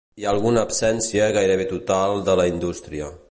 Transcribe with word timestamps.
Hi 0.21 0.23
ha 0.29 0.31
una 0.51 0.63
absència 0.67 1.27
gairebé 1.37 1.69
total 1.75 2.17
de 2.31 2.37
la 2.43 2.49
indústria. 2.55 3.17